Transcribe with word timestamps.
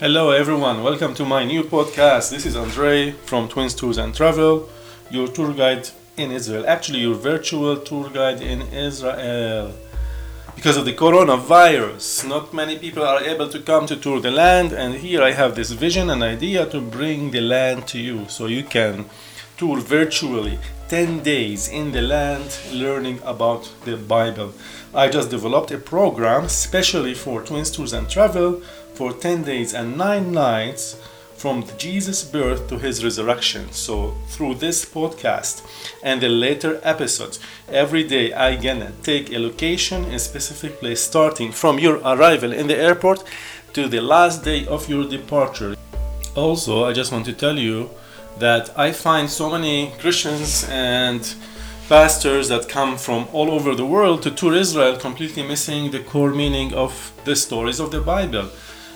Hello, 0.00 0.30
everyone. 0.30 0.82
Welcome 0.82 1.12
to 1.16 1.26
my 1.26 1.44
new 1.44 1.62
podcast. 1.62 2.30
This 2.30 2.46
is 2.46 2.56
Andre 2.56 3.10
from 3.26 3.50
Twins 3.50 3.74
Tours 3.74 3.98
and 3.98 4.14
Travel, 4.14 4.66
your 5.10 5.28
tour 5.28 5.52
guide 5.52 5.90
in 6.16 6.32
Israel. 6.32 6.64
Actually, 6.66 7.00
your 7.00 7.14
virtual 7.14 7.76
tour 7.76 8.08
guide 8.08 8.40
in 8.40 8.62
Israel. 8.72 9.74
Because 10.56 10.78
of 10.78 10.86
the 10.86 10.94
coronavirus, 10.94 12.26
not 12.26 12.54
many 12.54 12.78
people 12.78 13.02
are 13.02 13.22
able 13.22 13.50
to 13.50 13.60
come 13.60 13.84
to 13.88 13.94
tour 13.94 14.20
the 14.20 14.30
land, 14.30 14.72
and 14.72 14.94
here 14.94 15.22
I 15.22 15.32
have 15.32 15.54
this 15.54 15.72
vision 15.72 16.08
and 16.08 16.22
idea 16.22 16.64
to 16.64 16.80
bring 16.80 17.30
the 17.30 17.42
land 17.42 17.86
to 17.88 17.98
you 17.98 18.24
so 18.26 18.46
you 18.46 18.64
can 18.64 19.04
tour 19.58 19.80
virtually 19.80 20.58
10 20.90 21.22
days 21.22 21.68
in 21.68 21.92
the 21.92 22.02
land 22.02 22.58
learning 22.72 23.20
about 23.24 23.70
the 23.84 23.96
Bible. 23.96 24.52
I 24.92 25.08
just 25.08 25.30
developed 25.30 25.70
a 25.70 25.78
program 25.78 26.48
specially 26.48 27.14
for 27.14 27.42
Twins 27.42 27.70
Tours 27.70 27.92
and 27.92 28.10
Travel 28.10 28.60
for 28.94 29.12
10 29.12 29.44
days 29.44 29.72
and 29.72 29.96
9 29.96 30.32
nights 30.32 31.00
from 31.36 31.64
Jesus' 31.78 32.24
birth 32.24 32.68
to 32.68 32.76
his 32.76 33.04
resurrection. 33.04 33.70
So, 33.70 34.16
through 34.30 34.56
this 34.56 34.84
podcast 34.84 35.62
and 36.02 36.20
the 36.20 36.28
later 36.28 36.80
episodes, 36.82 37.38
every 37.68 38.02
day 38.02 38.32
I 38.32 38.56
gonna 38.56 38.90
take 39.04 39.32
a 39.32 39.38
location, 39.38 40.06
a 40.06 40.18
specific 40.18 40.80
place, 40.80 41.00
starting 41.00 41.52
from 41.52 41.78
your 41.78 41.98
arrival 41.98 42.52
in 42.52 42.66
the 42.66 42.76
airport 42.76 43.22
to 43.74 43.86
the 43.86 44.00
last 44.00 44.42
day 44.42 44.66
of 44.66 44.88
your 44.88 45.08
departure. 45.08 45.76
Also, 46.34 46.84
I 46.84 46.92
just 46.92 47.12
want 47.12 47.26
to 47.26 47.32
tell 47.32 47.56
you 47.56 47.90
that 48.40 48.76
I 48.78 48.92
find 48.92 49.30
so 49.30 49.50
many 49.50 49.92
Christians 49.98 50.66
and 50.68 51.22
pastors 51.88 52.48
that 52.48 52.68
come 52.68 52.96
from 52.96 53.28
all 53.32 53.50
over 53.50 53.74
the 53.74 53.86
world 53.86 54.22
to 54.22 54.30
tour 54.30 54.54
Israel 54.54 54.96
completely 54.96 55.42
missing 55.42 55.90
the 55.90 56.00
core 56.00 56.32
meaning 56.32 56.74
of 56.74 57.12
the 57.24 57.36
stories 57.36 57.80
of 57.80 57.90
the 57.90 58.00
Bible 58.00 58.48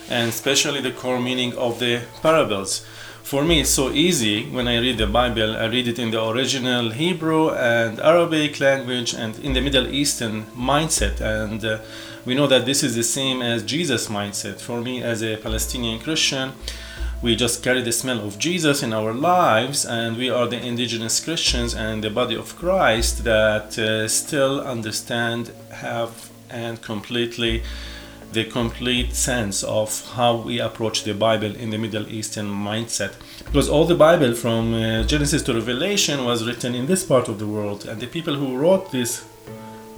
and 0.08 0.28
especially 0.28 0.80
the 0.80 0.92
core 0.92 1.20
meaning 1.20 1.56
of 1.56 1.78
the 1.78 2.02
parables. 2.22 2.84
For 3.22 3.42
me, 3.42 3.62
it's 3.62 3.70
so 3.70 3.90
easy 3.90 4.44
when 4.50 4.68
I 4.68 4.78
read 4.78 4.98
the 4.98 5.06
Bible. 5.06 5.56
I 5.56 5.64
read 5.66 5.88
it 5.88 5.98
in 5.98 6.10
the 6.10 6.22
original 6.22 6.90
Hebrew 6.90 7.50
and 7.50 7.98
Arabic 8.00 8.60
language 8.60 9.14
and 9.14 9.38
in 9.38 9.54
the 9.54 9.62
Middle 9.62 9.88
Eastern 9.88 10.44
mindset. 10.54 11.20
And 11.22 11.64
uh, 11.64 11.78
we 12.26 12.34
know 12.34 12.46
that 12.46 12.66
this 12.66 12.82
is 12.82 12.94
the 12.94 13.02
same 13.02 13.40
as 13.40 13.62
Jesus' 13.62 14.08
mindset. 14.08 14.60
For 14.60 14.80
me, 14.82 15.02
as 15.02 15.22
a 15.22 15.36
Palestinian 15.38 16.00
Christian, 16.00 16.52
we 17.24 17.34
just 17.34 17.62
carry 17.62 17.80
the 17.80 17.90
smell 17.90 18.20
of 18.20 18.38
Jesus 18.38 18.82
in 18.82 18.92
our 18.92 19.14
lives, 19.14 19.86
and 19.86 20.18
we 20.18 20.28
are 20.28 20.46
the 20.46 20.62
indigenous 20.62 21.24
Christians 21.24 21.74
and 21.74 22.04
the 22.04 22.10
body 22.10 22.36
of 22.36 22.54
Christ 22.54 23.24
that 23.24 23.78
uh, 23.78 24.06
still 24.08 24.60
understand, 24.60 25.50
have, 25.70 26.30
and 26.50 26.82
completely 26.82 27.62
the 28.32 28.44
complete 28.44 29.14
sense 29.14 29.62
of 29.62 29.88
how 30.16 30.36
we 30.36 30.60
approach 30.60 31.04
the 31.04 31.14
Bible 31.14 31.56
in 31.56 31.70
the 31.70 31.78
Middle 31.78 32.06
Eastern 32.10 32.48
mindset. 32.48 33.14
Because 33.46 33.70
all 33.70 33.86
the 33.86 33.94
Bible 33.94 34.34
from 34.34 34.74
uh, 34.74 35.04
Genesis 35.04 35.40
to 35.44 35.54
Revelation 35.54 36.26
was 36.26 36.46
written 36.46 36.74
in 36.74 36.84
this 36.84 37.06
part 37.06 37.28
of 37.28 37.38
the 37.38 37.46
world, 37.46 37.86
and 37.86 38.02
the 38.02 38.06
people 38.06 38.34
who 38.34 38.58
wrote 38.58 38.92
this 38.92 39.24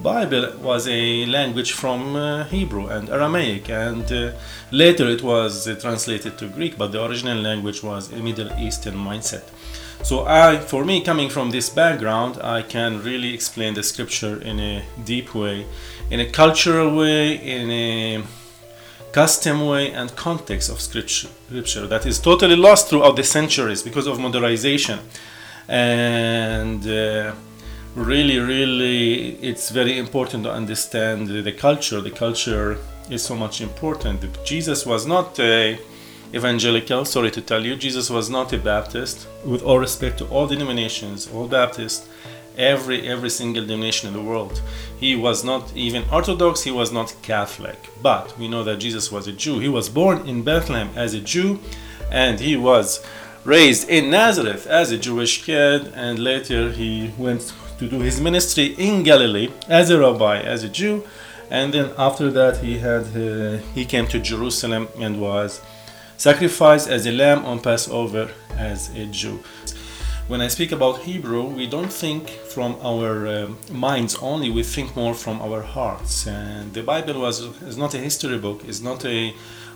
Bible 0.01 0.53
was 0.61 0.87
a 0.87 1.25
language 1.25 1.71
from 1.71 2.15
uh, 2.15 2.43
Hebrew 2.45 2.87
and 2.87 3.09
Aramaic, 3.09 3.69
and 3.69 4.11
uh, 4.11 4.31
later 4.71 5.07
it 5.07 5.23
was 5.23 5.67
uh, 5.67 5.75
translated 5.75 6.37
to 6.37 6.47
Greek, 6.47 6.77
but 6.77 6.91
the 6.91 7.03
original 7.03 7.37
language 7.37 7.81
was 7.81 8.11
a 8.11 8.17
Middle 8.17 8.51
Eastern 8.59 8.95
mindset. 8.95 9.43
So, 10.03 10.25
I, 10.27 10.59
for 10.59 10.85
me, 10.85 11.01
coming 11.01 11.29
from 11.29 11.49
this 11.49 11.69
background, 11.69 12.39
I 12.43 12.61
can 12.61 13.01
really 13.01 13.33
explain 13.33 13.73
the 13.73 13.81
scripture 13.81 14.39
in 14.41 14.59
a 14.59 14.85
deep 15.03 15.33
way, 15.33 15.65
in 16.11 16.19
a 16.19 16.29
cultural 16.29 16.95
way, 16.95 17.33
in 17.33 17.71
a 17.71 18.23
custom 19.11 19.65
way, 19.65 19.91
and 19.91 20.15
context 20.15 20.69
of 20.69 20.79
scripture, 20.79 21.29
scripture 21.47 21.87
that 21.87 22.05
is 22.05 22.19
totally 22.19 22.55
lost 22.55 22.89
throughout 22.89 23.15
the 23.15 23.23
centuries 23.23 23.81
because 23.81 24.05
of 24.05 24.19
modernization. 24.19 24.99
And 25.67 26.87
uh, 26.87 27.33
really, 27.95 28.39
really, 28.39 29.35
it's 29.41 29.69
very 29.69 29.97
important 29.97 30.43
to 30.43 30.51
understand 30.51 31.27
the 31.27 31.51
culture. 31.51 32.01
The 32.01 32.11
culture 32.11 32.77
is 33.09 33.23
so 33.23 33.35
much 33.35 33.61
important. 33.61 34.25
Jesus 34.45 34.85
was 34.85 35.05
not 35.05 35.39
a 35.39 35.79
evangelical, 36.33 37.05
sorry 37.05 37.31
to 37.31 37.41
tell 37.41 37.65
you, 37.65 37.75
Jesus 37.75 38.09
was 38.09 38.29
not 38.29 38.51
a 38.53 38.57
Baptist. 38.57 39.27
With 39.45 39.63
all 39.63 39.79
respect 39.79 40.17
to 40.19 40.25
all 40.27 40.47
denominations, 40.47 41.29
all 41.33 41.47
Baptists, 41.47 42.07
every 42.57 43.07
every 43.07 43.29
single 43.29 43.63
denomination 43.63 44.07
in 44.07 44.13
the 44.13 44.21
world. 44.21 44.61
He 44.99 45.15
was 45.15 45.43
not 45.43 45.75
even 45.75 46.03
Orthodox, 46.11 46.63
he 46.63 46.71
was 46.71 46.91
not 46.91 47.15
Catholic. 47.21 47.89
But 48.01 48.37
we 48.37 48.47
know 48.47 48.63
that 48.63 48.79
Jesus 48.79 49.11
was 49.11 49.27
a 49.27 49.31
Jew. 49.31 49.59
He 49.59 49.69
was 49.69 49.89
born 49.89 50.27
in 50.27 50.43
Bethlehem 50.43 50.89
as 50.95 51.13
a 51.13 51.21
Jew 51.21 51.59
and 52.11 52.39
he 52.39 52.55
was 52.55 53.05
raised 53.45 53.87
in 53.89 54.09
Nazareth 54.09 54.65
as 54.67 54.91
a 54.91 54.97
Jewish 54.97 55.43
kid 55.43 55.91
and 55.95 56.19
later 56.19 56.71
he 56.71 57.13
went 57.17 57.53
to 57.79 57.87
do 57.87 57.99
his 57.99 58.19
ministry 58.19 58.75
in 58.77 59.03
Galilee 59.03 59.49
as 59.67 59.89
a 59.89 59.99
rabbi, 59.99 60.39
as 60.39 60.63
a 60.63 60.69
Jew, 60.69 61.03
and 61.49 61.73
then 61.73 61.91
after 61.97 62.29
that 62.31 62.57
he 62.57 62.79
had 62.79 63.05
uh, 63.15 63.57
he 63.73 63.85
came 63.85 64.07
to 64.07 64.19
Jerusalem 64.19 64.87
and 64.99 65.21
was 65.21 65.61
sacrificed 66.17 66.89
as 66.89 67.05
a 67.05 67.11
lamb 67.11 67.45
on 67.45 67.59
Passover 67.59 68.29
as 68.57 68.89
a 68.95 69.05
Jew. 69.05 69.39
When 70.27 70.41
I 70.41 70.49
speak 70.49 70.73
about 70.73 71.03
Hebrew, 71.03 71.43
we 71.43 71.67
don't 71.67 71.93
think 71.93 72.29
from 72.29 72.75
our 72.81 73.27
uh, 73.27 73.47
minds 73.71 74.17
only, 74.21 74.49
we 74.49 74.63
think 74.63 74.93
more 74.93 75.13
from 75.13 75.41
our 75.41 75.61
hearts. 75.61 76.27
And 76.27 76.73
the 76.73 76.83
Bible 76.83 77.21
was 77.21 77.39
is 77.61 77.77
not 77.77 77.93
a 77.93 77.97
history 77.97 78.37
book, 78.37 78.63
it's 78.67 78.81
not 78.81 79.05
a 79.05 79.33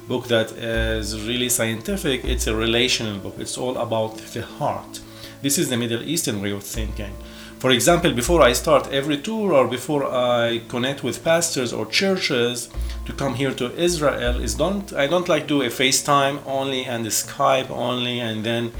book 0.09 0.27
that 0.27 0.51
is 0.51 1.25
really 1.25 1.47
scientific, 1.47 2.25
it's 2.25 2.47
a 2.47 2.55
relational 2.55 3.17
book. 3.19 3.35
It's 3.37 3.57
all 3.57 3.77
about 3.77 4.17
the 4.33 4.41
heart. 4.41 4.99
This 5.41 5.57
is 5.57 5.69
the 5.69 5.77
Middle 5.77 6.03
Eastern 6.03 6.41
way 6.41 6.51
of 6.51 6.63
thinking. 6.63 7.13
For 7.61 7.69
example, 7.69 8.11
before 8.11 8.41
I 8.41 8.53
start 8.53 8.87
every 8.87 9.19
tour 9.19 9.53
or 9.53 9.67
before 9.67 10.03
I 10.11 10.63
connect 10.67 11.03
with 11.03 11.23
pastors 11.23 11.71
or 11.71 11.85
churches 11.85 12.69
to 13.05 13.13
come 13.13 13.35
here 13.35 13.53
to 13.53 13.71
Israel, 13.79 14.41
is 14.41 14.55
don't 14.55 14.91
I 14.93 15.05
don't 15.05 15.29
like 15.29 15.45
do 15.45 15.61
a 15.61 15.67
FaceTime 15.67 16.39
only 16.47 16.85
and 16.85 17.05
a 17.05 17.11
Skype 17.11 17.69
only 17.69 18.19
and 18.19 18.43
then 18.43 18.71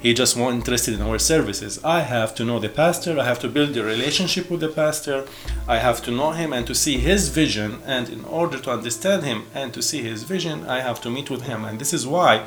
he 0.00 0.14
just 0.14 0.34
more 0.34 0.50
interested 0.50 0.94
in 0.94 1.02
our 1.02 1.18
services. 1.18 1.78
I 1.84 2.00
have 2.00 2.34
to 2.36 2.44
know 2.46 2.58
the 2.58 2.70
pastor, 2.70 3.20
I 3.20 3.24
have 3.24 3.38
to 3.40 3.50
build 3.50 3.76
a 3.76 3.84
relationship 3.84 4.50
with 4.50 4.60
the 4.60 4.70
pastor, 4.82 5.26
I 5.68 5.76
have 5.80 6.02
to 6.04 6.10
know 6.10 6.30
him 6.30 6.54
and 6.54 6.66
to 6.68 6.74
see 6.74 6.96
his 6.96 7.28
vision, 7.28 7.82
and 7.84 8.08
in 8.08 8.24
order 8.24 8.58
to 8.60 8.70
understand 8.72 9.24
him 9.24 9.44
and 9.54 9.74
to 9.74 9.82
see 9.82 10.02
his 10.02 10.22
vision, 10.22 10.66
I 10.66 10.80
have 10.80 11.02
to 11.02 11.10
meet 11.10 11.28
with 11.28 11.42
him. 11.42 11.66
And 11.66 11.78
this 11.78 11.92
is 11.92 12.06
why 12.06 12.46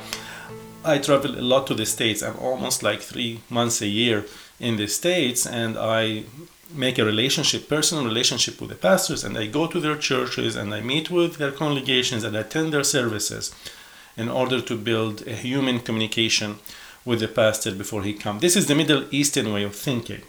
I 0.84 0.98
travel 0.98 1.38
a 1.38 1.46
lot 1.52 1.68
to 1.68 1.74
the 1.74 1.86
States. 1.86 2.24
I'm 2.24 2.38
almost 2.38 2.82
like 2.82 3.00
three 3.02 3.40
months 3.48 3.80
a 3.82 3.86
year 3.86 4.24
in 4.58 4.76
the 4.76 4.86
States 4.86 5.46
and 5.46 5.76
I 5.78 6.24
make 6.72 6.98
a 6.98 7.04
relationship, 7.04 7.68
personal 7.68 8.04
relationship 8.04 8.60
with 8.60 8.70
the 8.70 8.76
pastors, 8.76 9.22
and 9.22 9.36
I 9.38 9.46
go 9.46 9.66
to 9.66 9.80
their 9.80 9.96
churches 9.96 10.56
and 10.56 10.74
I 10.74 10.80
meet 10.80 11.10
with 11.10 11.36
their 11.36 11.52
congregations 11.52 12.24
and 12.24 12.36
attend 12.36 12.72
their 12.72 12.84
services 12.84 13.54
in 14.16 14.28
order 14.28 14.60
to 14.60 14.76
build 14.76 15.26
a 15.26 15.34
human 15.34 15.80
communication 15.80 16.58
with 17.04 17.20
the 17.20 17.28
pastor 17.28 17.72
before 17.72 18.02
he 18.02 18.14
comes. 18.14 18.40
This 18.40 18.56
is 18.56 18.66
the 18.66 18.74
Middle 18.74 19.04
Eastern 19.10 19.52
way 19.52 19.62
of 19.62 19.76
thinking, 19.76 20.22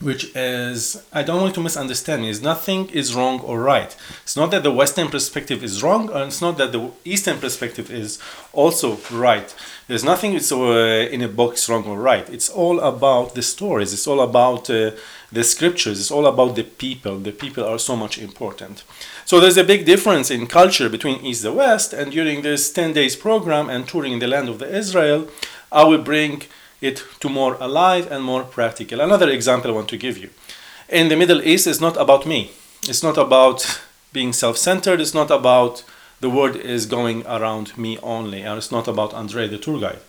which 0.00 0.34
is, 0.36 1.02
I 1.12 1.24
don't 1.24 1.42
want 1.42 1.54
to 1.56 1.60
misunderstand 1.60 2.22
me, 2.22 2.30
is 2.30 2.40
nothing 2.40 2.88
is 2.90 3.14
wrong 3.16 3.40
or 3.40 3.60
right. 3.60 3.96
It's 4.22 4.36
not 4.36 4.52
that 4.52 4.62
the 4.62 4.70
Western 4.70 5.08
perspective 5.08 5.64
is 5.64 5.82
wrong, 5.82 6.08
and 6.10 6.24
it's 6.28 6.40
not 6.40 6.56
that 6.58 6.70
the 6.70 6.92
Eastern 7.04 7.38
perspective 7.38 7.90
is 7.90 8.20
also 8.52 8.98
right. 9.10 9.52
There's 9.88 10.04
nothing 10.04 10.34
it's, 10.34 10.52
uh, 10.52 11.08
in 11.10 11.20
a 11.20 11.28
box 11.28 11.68
wrong 11.68 11.84
or 11.84 11.98
right. 11.98 12.28
It's 12.30 12.48
all 12.48 12.78
about 12.78 13.34
the 13.34 13.42
stories, 13.42 13.92
it's 13.92 14.06
all 14.06 14.20
about 14.20 14.70
uh, 14.70 14.92
the 15.32 15.42
scriptures, 15.42 15.98
it's 15.98 16.12
all 16.12 16.26
about 16.26 16.54
the 16.54 16.62
people. 16.62 17.18
The 17.18 17.32
people 17.32 17.64
are 17.64 17.78
so 17.78 17.96
much 17.96 18.18
important. 18.18 18.84
So 19.24 19.40
there's 19.40 19.56
a 19.56 19.64
big 19.64 19.84
difference 19.84 20.30
in 20.30 20.46
culture 20.46 20.88
between 20.88 21.24
East 21.26 21.44
and 21.44 21.56
West, 21.56 21.92
and 21.92 22.12
during 22.12 22.42
this 22.42 22.72
10 22.72 22.92
days 22.92 23.16
program 23.16 23.68
and 23.68 23.88
touring 23.88 24.12
in 24.12 24.20
the 24.20 24.28
land 24.28 24.48
of 24.48 24.60
the 24.60 24.72
Israel, 24.72 25.28
I 25.72 25.82
will 25.82 26.02
bring 26.02 26.42
it 26.80 27.04
to 27.20 27.28
more 27.28 27.56
alive 27.60 28.10
and 28.10 28.24
more 28.24 28.44
practical. 28.44 29.00
Another 29.00 29.28
example 29.28 29.70
I 29.70 29.74
want 29.74 29.88
to 29.88 29.96
give 29.96 30.18
you. 30.18 30.30
In 30.88 31.08
the 31.08 31.16
Middle 31.16 31.42
East, 31.42 31.66
it's 31.66 31.80
not 31.80 31.96
about 31.96 32.26
me. 32.26 32.52
It's 32.82 33.02
not 33.02 33.18
about 33.18 33.80
being 34.12 34.32
self-centered. 34.32 35.00
It's 35.00 35.14
not 35.14 35.30
about 35.30 35.84
the 36.20 36.30
word 36.30 36.56
is 36.56 36.86
going 36.86 37.26
around 37.26 37.76
me 37.76 37.98
only. 37.98 38.42
And 38.42 38.58
it's 38.58 38.72
not 38.72 38.88
about 38.88 39.14
Andre, 39.14 39.48
the 39.48 39.58
tour 39.58 39.80
guide. 39.80 40.00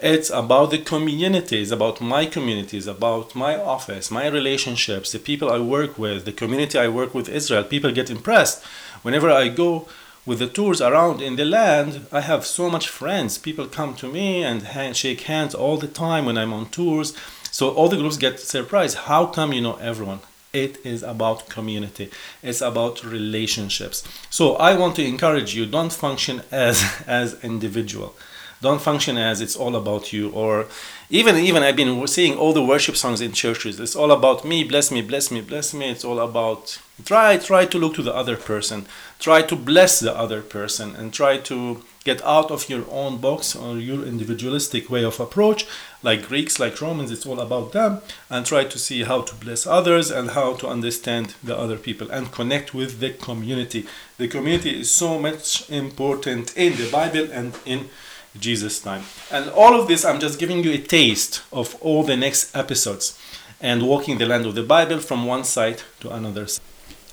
It's 0.00 0.30
about 0.30 0.70
the 0.70 0.78
community. 0.78 1.62
It's 1.62 1.72
about 1.72 2.00
my 2.00 2.24
communities, 2.24 2.86
about 2.86 3.34
my 3.34 3.56
office, 3.56 4.10
my 4.10 4.28
relationships, 4.28 5.10
the 5.10 5.18
people 5.18 5.50
I 5.50 5.58
work 5.58 5.98
with, 5.98 6.24
the 6.24 6.32
community 6.32 6.78
I 6.78 6.88
work 6.88 7.14
with 7.14 7.28
Israel. 7.28 7.64
People 7.64 7.90
get 7.90 8.10
impressed 8.10 8.64
whenever 9.02 9.28
I 9.28 9.48
go 9.48 9.88
with 10.28 10.40
the 10.40 10.46
tours 10.46 10.82
around 10.82 11.22
in 11.22 11.36
the 11.36 11.44
land, 11.46 12.06
I 12.12 12.20
have 12.20 12.44
so 12.44 12.68
much 12.68 12.86
friends. 12.86 13.38
People 13.38 13.66
come 13.66 13.94
to 13.94 14.06
me 14.06 14.44
and 14.44 14.60
hand, 14.60 14.94
shake 14.94 15.22
hands 15.22 15.54
all 15.54 15.78
the 15.78 15.88
time 15.88 16.26
when 16.26 16.36
I'm 16.36 16.52
on 16.52 16.66
tours. 16.68 17.14
So 17.50 17.70
all 17.70 17.88
the 17.88 17.96
groups 17.96 18.18
get 18.18 18.38
surprised. 18.38 18.98
How 18.98 19.24
come 19.24 19.54
you 19.54 19.62
know 19.62 19.76
everyone? 19.76 20.20
It 20.52 20.84
is 20.84 21.02
about 21.02 21.48
community. 21.48 22.10
It's 22.42 22.60
about 22.60 23.02
relationships. 23.02 24.04
So 24.28 24.56
I 24.56 24.76
want 24.76 24.96
to 24.96 25.04
encourage 25.04 25.54
you 25.54 25.64
don't 25.64 25.92
function 25.92 26.42
as 26.50 26.84
as 27.06 27.42
individual. 27.42 28.14
Don't 28.60 28.82
function 28.82 29.16
as 29.16 29.40
it's 29.40 29.54
all 29.54 29.76
about 29.76 30.12
you 30.12 30.30
or 30.30 30.66
even 31.10 31.36
even 31.36 31.62
I've 31.62 31.76
been 31.76 32.06
seeing 32.06 32.36
all 32.36 32.52
the 32.52 32.64
worship 32.64 32.96
songs 32.96 33.20
in 33.20 33.32
churches. 33.32 33.78
It's 33.78 33.94
all 33.94 34.10
about 34.10 34.44
me, 34.44 34.64
bless 34.64 34.90
me, 34.90 35.00
bless 35.00 35.30
me, 35.30 35.40
bless 35.40 35.72
me. 35.72 35.90
It's 35.90 36.04
all 36.04 36.18
about 36.18 36.80
try 37.04 37.36
try 37.36 37.66
to 37.66 37.78
look 37.78 37.94
to 37.94 38.02
the 38.02 38.14
other 38.14 38.36
person. 38.36 38.86
Try 39.20 39.42
to 39.42 39.56
bless 39.56 40.00
the 40.00 40.16
other 40.16 40.42
person 40.42 40.96
and 40.96 41.12
try 41.12 41.38
to 41.38 41.82
get 42.08 42.24
out 42.24 42.50
of 42.50 42.68
your 42.70 42.84
own 42.90 43.18
box 43.18 43.54
or 43.54 43.76
your 43.76 44.02
individualistic 44.04 44.88
way 44.88 45.04
of 45.04 45.20
approach 45.20 45.66
like 46.02 46.28
greeks 46.28 46.58
like 46.58 46.80
romans 46.80 47.10
it's 47.10 47.26
all 47.26 47.40
about 47.40 47.72
them 47.72 48.00
and 48.30 48.46
try 48.46 48.64
to 48.64 48.78
see 48.78 49.02
how 49.02 49.20
to 49.20 49.34
bless 49.34 49.66
others 49.66 50.10
and 50.10 50.30
how 50.30 50.54
to 50.54 50.66
understand 50.66 51.34
the 51.44 51.56
other 51.64 51.76
people 51.76 52.08
and 52.10 52.32
connect 52.32 52.72
with 52.72 53.00
the 53.00 53.10
community 53.10 53.84
the 54.16 54.28
community 54.28 54.80
is 54.80 54.90
so 54.90 55.18
much 55.18 55.68
important 55.68 56.56
in 56.56 56.76
the 56.76 56.88
bible 56.90 57.28
and 57.30 57.58
in 57.66 57.90
jesus 58.38 58.80
time 58.80 59.02
and 59.30 59.48
all 59.50 59.78
of 59.80 59.88
this 59.88 60.04
i'm 60.04 60.20
just 60.20 60.38
giving 60.38 60.62
you 60.64 60.72
a 60.72 60.78
taste 60.78 61.42
of 61.52 61.76
all 61.80 62.02
the 62.02 62.16
next 62.16 62.54
episodes 62.56 63.18
and 63.60 63.82
walking 63.82 64.18
the 64.18 64.26
land 64.26 64.46
of 64.46 64.54
the 64.54 64.62
bible 64.62 64.98
from 64.98 65.26
one 65.26 65.44
side 65.44 65.82
to 66.00 66.10
another 66.10 66.46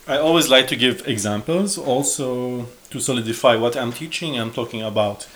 I 0.07 0.19
always 0.19 0.49
like 0.49 0.67
to 0.67 0.75
give 0.75 1.07
examples 1.07 1.79
also 1.79 2.67
to 2.91 2.99
solidify 2.99 3.55
what 3.55 3.75
I'm 3.75 3.91
teaching 3.91 4.37
and 4.37 4.53
talking 4.53 4.83
about. 4.83 5.27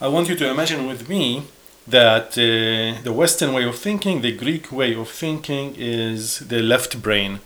I 0.00 0.08
want 0.08 0.30
you 0.30 0.36
to 0.36 0.48
imagine 0.48 0.86
with 0.86 1.06
me 1.06 1.42
that 1.86 2.28
uh, 2.32 3.02
the 3.02 3.12
Western 3.12 3.52
way 3.52 3.64
of 3.64 3.76
thinking, 3.76 4.22
the 4.22 4.34
Greek 4.34 4.72
way 4.72 4.94
of 4.94 5.10
thinking, 5.10 5.74
is 5.76 6.38
the 6.38 6.62
left 6.62 7.02
brain. 7.02 7.40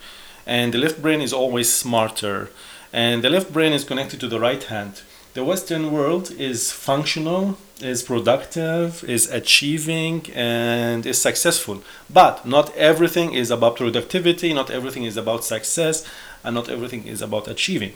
And 0.47 0.73
the 0.73 0.79
left 0.79 1.03
brain 1.03 1.21
is 1.21 1.33
always 1.33 1.73
smarter. 1.73 2.51
And 2.93 3.25
the 3.25 3.31
left 3.31 3.53
brain 3.53 3.73
is 3.73 3.83
connected 3.83 4.21
to 4.21 4.29
the 4.29 4.39
right 4.39 4.63
hand. 4.63 5.03
The 5.33 5.45
Western 5.45 5.93
world 5.93 6.33
is 6.33 6.73
functional, 6.73 7.57
is 7.81 8.03
productive, 8.03 9.05
is 9.05 9.31
achieving, 9.31 10.27
and 10.35 11.07
is 11.07 11.21
successful. 11.21 11.83
But 12.09 12.45
not 12.45 12.75
everything 12.77 13.33
is 13.35 13.51
about 13.51 13.77
productivity, 13.77 14.53
not 14.53 14.71
everything 14.71 15.05
is 15.05 15.17
about 15.17 15.45
success, 15.45 16.05
and 16.43 16.57
not 16.57 16.69
everything 16.69 17.07
is 17.07 17.23
about 17.23 17.47
achieving. 17.47 17.93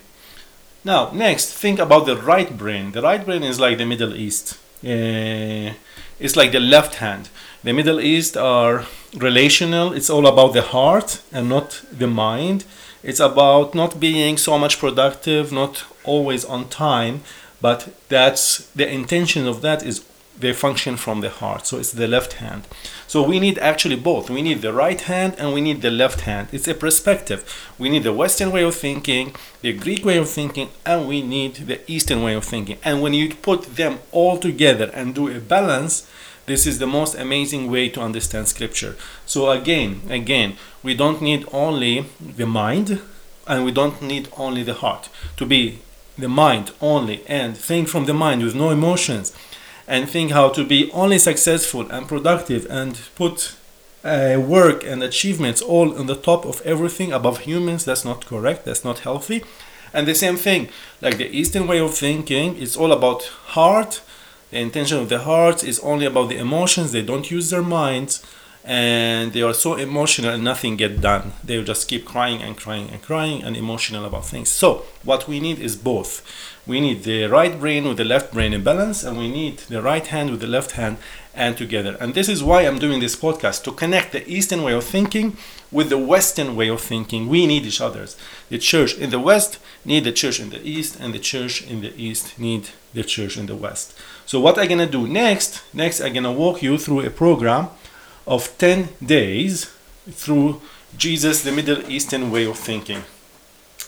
Now, 0.84 1.10
next, 1.12 1.52
think 1.52 1.80
about 1.80 2.06
the 2.06 2.16
right 2.16 2.56
brain. 2.56 2.92
The 2.92 3.02
right 3.02 3.24
brain 3.24 3.42
is 3.42 3.58
like 3.58 3.78
the 3.78 3.86
Middle 3.86 4.14
East. 4.14 4.58
Uh, 4.84 5.72
it's 6.20 6.36
like 6.36 6.52
the 6.52 6.60
left 6.60 6.96
hand. 6.96 7.30
The 7.64 7.72
Middle 7.72 8.00
East 8.00 8.36
are 8.36 8.84
relational. 9.16 9.92
It's 9.92 10.10
all 10.10 10.26
about 10.26 10.52
the 10.52 10.62
heart 10.62 11.20
and 11.32 11.48
not 11.48 11.82
the 11.90 12.06
mind. 12.06 12.64
It's 13.04 13.20
about 13.20 13.74
not 13.74 14.00
being 14.00 14.38
so 14.38 14.58
much 14.58 14.78
productive, 14.78 15.52
not 15.52 15.84
always 16.04 16.44
on 16.44 16.68
time, 16.68 17.20
but 17.60 17.94
that's 18.08 18.66
the 18.74 18.90
intention 18.90 19.46
of 19.46 19.60
that 19.60 19.84
is 19.84 20.04
they 20.38 20.52
function 20.52 20.96
from 20.96 21.20
the 21.20 21.30
heart. 21.30 21.66
So 21.66 21.78
it's 21.78 21.92
the 21.92 22.08
left 22.08 22.34
hand. 22.34 22.66
So 23.06 23.22
we 23.22 23.38
need 23.38 23.58
actually 23.58 23.96
both. 23.96 24.30
We 24.30 24.42
need 24.42 24.62
the 24.62 24.72
right 24.72 25.00
hand 25.00 25.34
and 25.38 25.52
we 25.52 25.60
need 25.60 25.82
the 25.82 25.90
left 25.90 26.22
hand. 26.22 26.48
It's 26.50 26.66
a 26.66 26.74
perspective. 26.74 27.44
We 27.78 27.88
need 27.88 28.02
the 28.02 28.12
Western 28.12 28.50
way 28.50 28.64
of 28.64 28.74
thinking, 28.74 29.34
the 29.60 29.72
Greek 29.72 30.04
way 30.04 30.16
of 30.16 30.28
thinking, 30.28 30.70
and 30.84 31.06
we 31.06 31.22
need 31.22 31.54
the 31.54 31.80
Eastern 31.90 32.22
way 32.22 32.34
of 32.34 32.44
thinking. 32.44 32.78
And 32.84 33.02
when 33.02 33.14
you 33.14 33.34
put 33.34 33.76
them 33.76 34.00
all 34.10 34.38
together 34.38 34.90
and 34.94 35.14
do 35.14 35.28
a 35.28 35.40
balance, 35.40 36.10
this 36.46 36.66
is 36.66 36.78
the 36.78 36.86
most 36.86 37.14
amazing 37.14 37.70
way 37.70 37.88
to 37.90 38.00
understand 38.00 38.48
scripture. 38.48 38.96
So 39.26 39.50
again, 39.50 40.02
again, 40.08 40.56
we 40.82 40.94
don't 40.94 41.22
need 41.22 41.46
only 41.52 42.06
the 42.20 42.46
mind 42.46 43.00
and 43.46 43.64
we 43.64 43.72
don't 43.72 44.00
need 44.02 44.28
only 44.36 44.62
the 44.62 44.74
heart. 44.74 45.08
To 45.36 45.46
be 45.46 45.78
the 46.16 46.28
mind 46.28 46.72
only 46.80 47.24
and 47.26 47.56
think 47.56 47.88
from 47.88 48.06
the 48.06 48.14
mind 48.14 48.42
with 48.42 48.54
no 48.54 48.70
emotions 48.70 49.32
and 49.86 50.08
think 50.08 50.30
how 50.30 50.48
to 50.48 50.64
be 50.64 50.90
only 50.92 51.18
successful 51.18 51.90
and 51.90 52.08
productive 52.08 52.66
and 52.70 53.00
put 53.14 53.56
uh, 54.04 54.36
work 54.38 54.84
and 54.84 55.02
achievements 55.02 55.60
all 55.62 55.98
on 55.98 56.06
the 56.06 56.14
top 56.14 56.44
of 56.44 56.60
everything 56.62 57.12
above 57.12 57.40
humans 57.40 57.84
that's 57.84 58.04
not 58.04 58.26
correct 58.26 58.64
that's 58.64 58.84
not 58.84 59.00
healthy 59.00 59.42
and 59.92 60.06
the 60.06 60.14
same 60.14 60.36
thing 60.36 60.68
like 61.00 61.16
the 61.16 61.28
eastern 61.36 61.66
way 61.66 61.78
of 61.80 61.94
thinking 61.94 62.56
it's 62.58 62.76
all 62.76 62.92
about 62.92 63.22
heart 63.56 64.02
the 64.50 64.58
intention 64.58 64.98
of 64.98 65.08
the 65.08 65.20
heart 65.20 65.64
is 65.64 65.80
only 65.80 66.06
about 66.06 66.28
the 66.28 66.38
emotions 66.38 66.92
they 66.92 67.02
don't 67.02 67.30
use 67.30 67.50
their 67.50 67.62
minds 67.62 68.24
and 68.64 69.34
they 69.34 69.42
are 69.42 69.52
so 69.52 69.74
emotional 69.74 70.32
and 70.32 70.42
nothing 70.42 70.76
get 70.76 71.00
done. 71.00 71.32
They 71.44 71.62
just 71.62 71.86
keep 71.86 72.06
crying 72.06 72.40
and 72.40 72.56
crying 72.56 72.88
and 72.90 73.02
crying 73.02 73.42
and 73.42 73.56
emotional 73.56 74.06
about 74.06 74.24
things. 74.24 74.48
So 74.48 74.84
what 75.02 75.28
we 75.28 75.38
need 75.38 75.58
is 75.58 75.76
both. 75.76 76.22
We 76.66 76.80
need 76.80 77.02
the 77.02 77.26
right 77.26 77.58
brain 77.60 77.86
with 77.86 77.98
the 77.98 78.04
left 78.04 78.32
brain 78.32 78.54
in 78.54 78.64
balance 78.64 79.04
and 79.04 79.18
we 79.18 79.30
need 79.30 79.58
the 79.58 79.82
right 79.82 80.06
hand 80.06 80.30
with 80.30 80.40
the 80.40 80.46
left 80.46 80.72
hand 80.72 80.96
and 81.34 81.56
together. 81.56 81.96
And 82.00 82.14
this 82.14 82.28
is 82.28 82.42
why 82.42 82.62
i'm 82.62 82.78
doing 82.78 83.00
this 83.00 83.16
podcast 83.16 83.64
to 83.64 83.72
connect 83.72 84.12
the 84.12 84.28
eastern 84.28 84.62
way 84.62 84.72
of 84.72 84.84
thinking 84.84 85.36
with 85.72 85.88
the 85.88 85.98
western 85.98 86.54
way 86.54 86.68
of 86.68 86.80
thinking. 86.80 87.28
We 87.28 87.46
need 87.46 87.64
each 87.64 87.80
other's 87.80 88.16
the 88.48 88.58
church 88.58 88.96
in 88.96 89.10
the 89.10 89.18
west 89.18 89.58
need 89.84 90.04
the 90.04 90.12
church 90.12 90.40
in 90.40 90.50
the 90.50 90.62
east 90.66 90.98
and 91.00 91.12
the 91.12 91.18
church 91.18 91.66
in 91.66 91.80
the 91.80 91.94
east 91.96 92.38
need 92.38 92.68
the 92.92 93.02
church 93.02 93.36
in 93.36 93.46
the 93.46 93.56
west. 93.56 93.98
So 94.26 94.40
what 94.40 94.58
i'm 94.58 94.68
gonna 94.68 94.86
do 94.86 95.06
next 95.08 95.62
next 95.74 96.00
i'm 96.00 96.14
gonna 96.14 96.32
walk 96.32 96.62
you 96.62 96.78
through 96.78 97.00
a 97.00 97.10
program 97.10 97.68
of 98.26 98.56
10 98.58 98.88
days 99.04 99.70
through 100.08 100.62
jesus 100.96 101.42
the 101.42 101.52
middle 101.52 101.90
eastern 101.90 102.30
way 102.30 102.46
of 102.46 102.58
thinking. 102.58 103.02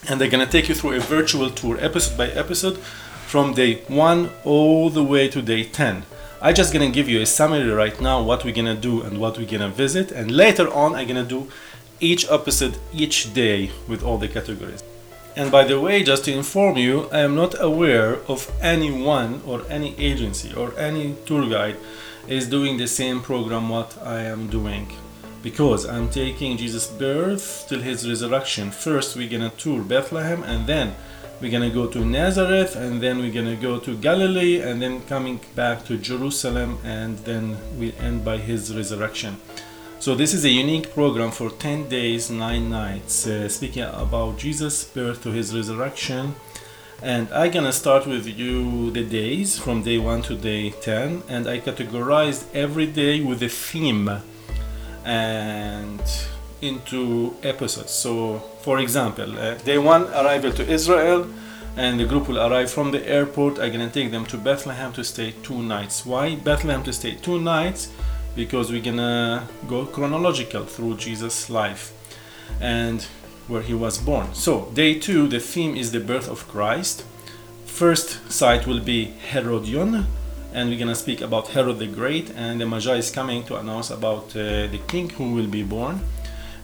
And 0.08 0.20
they're 0.20 0.30
gonna 0.30 0.46
take 0.46 0.68
you 0.68 0.74
through 0.74 0.94
a 0.94 1.00
virtual 1.00 1.50
tour 1.50 1.78
episode 1.80 2.18
by 2.18 2.28
episode 2.28 2.78
from 3.26 3.54
day 3.54 3.82
one 3.88 4.30
all 4.44 4.90
the 4.90 5.02
way 5.02 5.28
to 5.28 5.42
day 5.42 5.64
10 5.64 6.04
i 6.40 6.52
just 6.52 6.72
gonna 6.72 6.90
give 6.90 7.08
you 7.08 7.20
a 7.20 7.26
summary 7.26 7.70
right 7.70 8.00
now 8.00 8.22
what 8.22 8.44
we're 8.44 8.54
gonna 8.54 8.74
do 8.74 9.02
and 9.02 9.18
what 9.18 9.38
we're 9.38 9.46
gonna 9.46 9.68
visit 9.68 10.12
and 10.12 10.30
later 10.30 10.72
on 10.72 10.94
i'm 10.94 11.06
gonna 11.06 11.24
do 11.24 11.48
each 12.00 12.28
episode 12.30 12.76
each 12.92 13.32
day 13.32 13.70
with 13.88 14.02
all 14.02 14.18
the 14.18 14.28
categories 14.28 14.82
and 15.34 15.50
by 15.50 15.64
the 15.64 15.80
way 15.80 16.02
just 16.02 16.24
to 16.24 16.32
inform 16.32 16.76
you 16.76 17.08
i 17.10 17.18
am 17.18 17.34
not 17.34 17.54
aware 17.60 18.16
of 18.28 18.50
anyone 18.60 19.40
or 19.46 19.62
any 19.70 19.98
agency 19.98 20.52
or 20.54 20.78
any 20.78 21.14
tour 21.24 21.48
guide 21.48 21.76
is 22.28 22.48
doing 22.48 22.76
the 22.76 22.86
same 22.86 23.20
program 23.20 23.68
what 23.68 23.96
i 24.02 24.20
am 24.20 24.48
doing 24.48 24.86
because 25.46 25.86
I'm 25.86 26.08
taking 26.10 26.56
Jesus' 26.56 26.88
birth 26.88 27.66
till 27.68 27.80
his 27.80 28.08
resurrection. 28.08 28.72
First, 28.72 29.14
we're 29.14 29.28
gonna 29.30 29.50
tour 29.50 29.80
Bethlehem, 29.80 30.42
and 30.42 30.66
then 30.66 30.96
we're 31.40 31.50
gonna 31.50 31.70
go 31.70 31.86
to 31.86 32.04
Nazareth, 32.04 32.76
and 32.76 33.00
then 33.00 33.18
we're 33.18 33.32
gonna 33.32 33.56
go 33.56 33.78
to 33.78 33.96
Galilee, 33.96 34.60
and 34.60 34.80
then 34.80 35.02
coming 35.02 35.40
back 35.54 35.84
to 35.86 35.96
Jerusalem, 35.96 36.78
and 36.84 37.18
then 37.18 37.56
we 37.78 37.92
end 38.00 38.24
by 38.24 38.38
his 38.38 38.74
resurrection. 38.74 39.36
So 39.98 40.14
this 40.14 40.34
is 40.34 40.44
a 40.44 40.50
unique 40.50 40.92
program 40.92 41.30
for 41.30 41.50
10 41.50 41.88
days, 41.88 42.30
9 42.30 42.70
nights, 42.70 43.26
uh, 43.26 43.48
speaking 43.48 43.82
about 43.82 44.38
Jesus' 44.38 44.84
birth 44.84 45.22
to 45.22 45.30
his 45.30 45.54
resurrection. 45.54 46.34
And 47.02 47.28
I'm 47.32 47.50
gonna 47.50 47.72
start 47.72 48.06
with 48.06 48.26
you 48.26 48.90
the 48.90 49.04
days 49.04 49.58
from 49.58 49.82
day 49.82 49.98
1 49.98 50.22
to 50.22 50.34
day 50.34 50.70
10, 50.70 51.22
and 51.28 51.46
I 51.46 51.60
categorized 51.60 52.44
every 52.54 52.86
day 52.86 53.20
with 53.20 53.42
a 53.42 53.48
theme 53.48 54.22
and 55.04 56.00
into 56.62 57.36
episodes. 57.42 57.92
So, 57.92 58.38
for 58.60 58.78
example, 58.78 59.38
uh, 59.38 59.54
day 59.54 59.78
one 59.78 60.04
arrival 60.14 60.52
to 60.52 60.68
Israel, 60.68 61.26
and 61.76 62.00
the 62.00 62.06
group 62.06 62.28
will 62.28 62.38
arrive 62.38 62.70
from 62.70 62.90
the 62.90 63.06
airport. 63.06 63.58
I'm 63.58 63.72
gonna 63.72 63.90
take 63.90 64.10
them 64.10 64.24
to 64.26 64.38
Bethlehem 64.38 64.92
to 64.94 65.04
stay 65.04 65.34
two 65.42 65.62
nights. 65.62 66.06
Why 66.06 66.36
Bethlehem 66.36 66.82
to 66.84 66.92
stay 66.92 67.16
two 67.16 67.38
nights? 67.38 67.90
Because 68.34 68.70
we're 68.70 68.82
gonna 68.82 69.46
go 69.68 69.86
chronological 69.86 70.64
through 70.64 70.96
Jesus' 70.96 71.50
life 71.50 71.92
and 72.60 73.02
where 73.48 73.62
he 73.62 73.74
was 73.74 73.98
born. 73.98 74.34
So, 74.34 74.70
day 74.74 74.98
two, 74.98 75.28
the 75.28 75.40
theme 75.40 75.76
is 75.76 75.92
the 75.92 76.00
birth 76.00 76.28
of 76.28 76.48
Christ. 76.48 77.04
First 77.66 78.32
site 78.32 78.66
will 78.66 78.80
be 78.80 79.12
Herodion, 79.30 80.06
and 80.54 80.70
we're 80.70 80.78
gonna 80.78 80.94
speak 80.94 81.20
about 81.20 81.48
Herod 81.48 81.78
the 81.78 81.86
Great 81.86 82.30
and 82.30 82.58
the 82.58 82.66
Magi 82.66 82.94
is 82.94 83.10
coming 83.10 83.44
to 83.44 83.56
announce 83.56 83.90
about 83.90 84.34
uh, 84.34 84.66
the 84.66 84.80
king 84.88 85.10
who 85.10 85.34
will 85.34 85.46
be 85.46 85.62
born. 85.62 86.00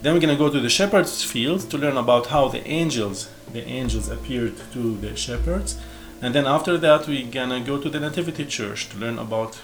Then 0.02 0.14
we're 0.14 0.20
gonna 0.20 0.36
go 0.36 0.50
to 0.50 0.58
the 0.58 0.68
shepherds' 0.68 1.22
field 1.22 1.70
to 1.70 1.78
learn 1.78 1.96
about 1.96 2.26
how 2.26 2.48
the 2.48 2.66
angels, 2.66 3.30
the 3.52 3.64
angels 3.64 4.08
appeared 4.08 4.54
to 4.72 4.96
the 4.96 5.14
shepherds, 5.14 5.78
and 6.20 6.34
then 6.34 6.44
after 6.44 6.76
that 6.78 7.06
we're 7.06 7.30
gonna 7.30 7.60
go 7.60 7.78
to 7.78 7.88
the 7.88 8.00
Nativity 8.00 8.44
Church 8.44 8.88
to 8.88 8.98
learn 8.98 9.16
about 9.16 9.60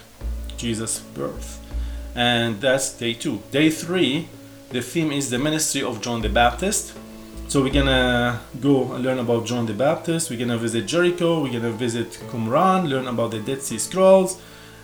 Jesus' 0.57 1.01
birth, 1.01 1.59
and 2.15 2.61
that's 2.61 2.93
day 2.93 3.15
two. 3.15 3.43
Day 3.51 3.69
three, 3.69 4.29
the 4.71 4.81
theme 4.81 5.11
is 5.11 5.31
the 5.31 5.41
ministry 5.41 5.83
of 5.83 6.01
John 6.01 6.23
the 6.23 6.29
Baptist. 6.29 6.95
So 7.49 7.63
we're 7.63 7.73
gonna 7.73 8.41
go 8.61 8.93
and 8.93 9.03
learn 9.03 9.19
about 9.19 9.47
John 9.47 9.67
the 9.67 9.73
Baptist. 9.73 10.31
We're 10.31 10.39
gonna 10.39 10.59
visit 10.59 10.87
Jericho. 10.87 11.43
We're 11.43 11.53
gonna 11.53 11.73
visit 11.73 12.11
Qumran, 12.31 12.89
learn 12.89 13.09
about 13.09 13.31
the 13.33 13.41
Dead 13.41 13.63
Sea 13.63 13.79
Scrolls. 13.79 14.39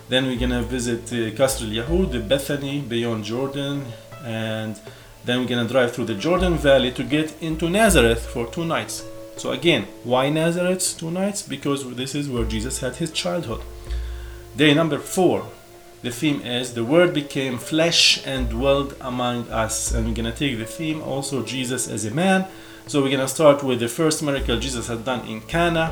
Then 0.08 0.26
we're 0.26 0.40
gonna 0.40 0.62
visit 0.62 1.04
uh, 1.12 1.30
Qasr 1.38 2.10
the 2.10 2.20
Bethany 2.20 2.80
beyond 2.80 3.24
Jordan, 3.24 3.84
and 4.24 4.80
then 5.24 5.40
we're 5.40 5.48
gonna 5.48 5.68
drive 5.68 5.92
through 5.92 6.06
the 6.06 6.14
Jordan 6.14 6.56
Valley 6.56 6.92
to 6.92 7.02
get 7.02 7.34
into 7.42 7.70
Nazareth 7.70 8.26
for 8.26 8.46
two 8.46 8.64
nights. 8.64 9.04
So 9.36 9.52
again, 9.52 9.86
why 10.04 10.30
Nazareth 10.30 10.96
two 10.98 11.10
nights? 11.10 11.42
Because 11.42 11.94
this 11.96 12.14
is 12.14 12.28
where 12.28 12.44
Jesus 12.44 12.80
had 12.80 12.96
his 12.96 13.10
childhood. 13.10 13.62
Day 14.56 14.74
number 14.74 14.98
four, 14.98 15.46
the 16.04 16.10
theme 16.10 16.42
is 16.42 16.74
the 16.74 16.84
word 16.84 17.14
became 17.14 17.56
flesh 17.56 18.24
and 18.26 18.50
dwelled 18.50 18.94
among 19.00 19.48
us 19.48 19.90
and 19.90 20.06
we're 20.06 20.14
gonna 20.14 20.30
take 20.30 20.58
the 20.58 20.66
theme 20.66 21.00
also 21.00 21.42
jesus 21.42 21.88
as 21.88 22.04
a 22.04 22.10
man 22.10 22.46
so 22.86 23.02
we're 23.02 23.10
gonna 23.10 23.26
start 23.26 23.62
with 23.62 23.80
the 23.80 23.88
first 23.88 24.22
miracle 24.22 24.60
jesus 24.60 24.88
had 24.88 25.02
done 25.02 25.26
in 25.26 25.40
cana 25.40 25.90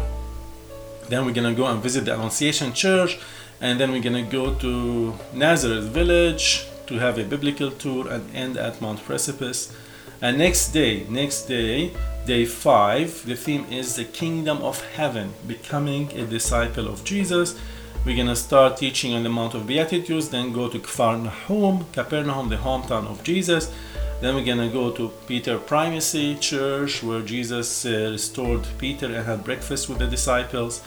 then 1.09 1.25
we're 1.25 1.33
gonna 1.33 1.55
go 1.55 1.65
and 1.65 1.83
visit 1.83 2.05
the 2.05 2.13
annunciation 2.13 2.75
church 2.75 3.19
and 3.63 3.81
then 3.81 3.91
we're 3.91 4.03
gonna 4.03 4.23
go 4.23 4.53
to 4.57 5.15
nazareth 5.33 5.85
village 5.85 6.67
to 6.87 6.99
have 6.99 7.19
a 7.19 7.25
biblical 7.25 7.71
tour 7.71 8.09
and 8.09 8.35
end 8.35 8.57
at 8.57 8.81
mount 8.81 9.03
precipice 9.05 9.75
and 10.21 10.39
next 10.39 10.73
day 10.73 11.07
next 11.09 11.43
day 11.43 11.93
day 12.27 12.45
five 12.45 13.25
the 13.27 13.37
theme 13.37 13.65
is 13.71 13.97
the 13.97 14.05
kingdom 14.05 14.59
of 14.59 14.85
heaven 14.97 15.33
becoming 15.47 16.11
a 16.13 16.25
disciple 16.27 16.89
of 16.89 17.03
jesus 17.05 17.59
we're 18.05 18.17
gonna 18.17 18.35
start 18.35 18.79
teaching 18.79 19.15
on 19.15 19.23
the 19.23 19.29
Mount 19.29 19.55
of 19.55 19.65
Beatitudes, 19.65 20.29
then 20.29 20.53
go 20.53 20.69
to 20.69 20.81
Kfar 20.81 21.23
Nahum, 21.23 21.87
Capernaum, 21.93 22.49
the 22.49 22.57
hometown 22.57 23.07
of 23.07 23.23
Jesus. 23.23 23.73
Then 24.21 24.35
we're 24.35 24.45
gonna 24.45 24.69
go 24.69 24.91
to 24.91 25.13
Peter 25.29 25.57
Primacy 25.57 26.35
Church, 26.35 27.01
where 27.05 27.23
Jesus 27.23 27.87
uh, 27.87 28.09
restored 28.11 28.67
Peter 28.79 29.07
and 29.07 29.25
had 29.25 29.45
breakfast 29.45 29.89
with 29.89 29.99
the 30.01 30.09
disciples. 30.09 30.83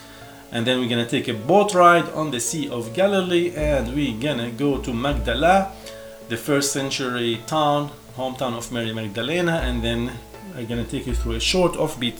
And 0.56 0.66
then 0.66 0.80
we're 0.80 0.88
gonna 0.88 1.04
take 1.06 1.28
a 1.28 1.34
boat 1.34 1.74
ride 1.74 2.08
on 2.14 2.30
the 2.30 2.40
Sea 2.40 2.70
of 2.70 2.94
Galilee, 2.94 3.52
and 3.54 3.94
we're 3.94 4.18
gonna 4.18 4.50
go 4.50 4.78
to 4.78 4.90
Magdala, 4.90 5.70
the 6.30 6.38
first 6.38 6.72
century 6.72 7.42
town, 7.46 7.90
hometown 8.16 8.56
of 8.56 8.72
Mary 8.72 8.94
Magdalena, 8.94 9.60
and 9.66 9.84
then 9.84 10.12
I'm 10.56 10.64
gonna 10.64 10.84
take 10.84 11.06
you 11.06 11.14
through 11.14 11.34
a 11.34 11.40
short 11.40 11.74
offbeat 11.74 12.16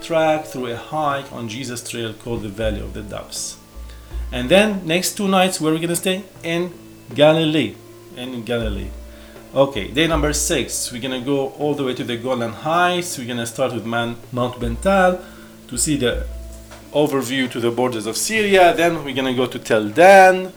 track 0.00 0.44
through 0.44 0.66
a 0.66 0.76
hike 0.76 1.32
on 1.32 1.48
Jesus 1.48 1.82
Trail 1.82 2.12
called 2.12 2.42
the 2.42 2.48
Valley 2.48 2.78
of 2.78 2.94
the 2.94 3.02
Doves. 3.02 3.56
And 4.30 4.48
then 4.48 4.86
next 4.86 5.16
two 5.16 5.26
nights, 5.26 5.60
where 5.60 5.72
are 5.72 5.74
we 5.74 5.80
gonna 5.80 5.96
stay? 5.96 6.22
In 6.44 6.72
Galilee. 7.12 7.74
In 8.16 8.44
Galilee. 8.44 8.90
Okay, 9.52 9.88
day 9.88 10.06
number 10.06 10.32
six, 10.32 10.92
we're 10.92 11.02
gonna 11.02 11.20
go 11.20 11.48
all 11.58 11.74
the 11.74 11.82
way 11.82 11.94
to 11.94 12.04
the 12.04 12.16
Golan 12.16 12.52
Heights. 12.52 13.18
We're 13.18 13.26
gonna 13.26 13.46
start 13.46 13.74
with 13.74 13.84
Man, 13.84 14.14
Mount 14.30 14.60
Bental 14.60 15.18
to 15.66 15.76
see 15.76 15.96
the 15.96 16.37
overview 16.92 17.50
to 17.50 17.60
the 17.60 17.70
borders 17.70 18.06
of 18.06 18.16
Syria. 18.16 18.74
Then 18.74 19.04
we're 19.04 19.14
gonna 19.14 19.34
go 19.34 19.46
to 19.46 19.58
Tel 19.58 19.88
Dan, 19.88 20.52